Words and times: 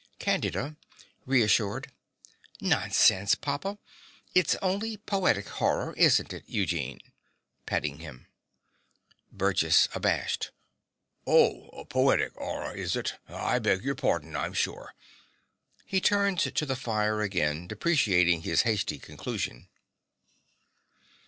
CANDIDA 0.17 0.77
(reassured). 1.27 1.91
Nonsense, 2.59 3.35
papa. 3.35 3.77
It's 4.33 4.55
only 4.55 4.97
poetic 4.97 5.47
horror, 5.47 5.93
isn't 5.95 6.33
it, 6.33 6.43
Eugene? 6.47 7.01
(Petting 7.67 7.99
him.) 7.99 8.25
BURGESS 9.31 9.89
(abashed). 9.93 10.49
Oh, 11.27 11.85
poetic 11.87 12.33
'orror, 12.35 12.75
is 12.75 12.95
it? 12.95 13.19
I 13.29 13.59
beg 13.59 13.83
your 13.83 13.93
pordon, 13.93 14.35
I'm 14.35 14.53
shore. 14.53 14.95
(He 15.85 16.01
turns 16.01 16.45
to 16.51 16.65
the 16.65 16.75
fire 16.75 17.21
again, 17.21 17.67
deprecating 17.67 18.41
his 18.41 18.63
hasty 18.63 18.97
conclusion.) 18.97 19.67